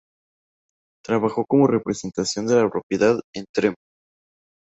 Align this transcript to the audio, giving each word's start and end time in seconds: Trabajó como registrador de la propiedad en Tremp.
Trabajó 1.05 1.45
como 1.45 1.67
registrador 1.67 2.49
de 2.49 2.55
la 2.63 2.69
propiedad 2.71 3.19
en 3.35 3.45
Tremp. 3.53 3.77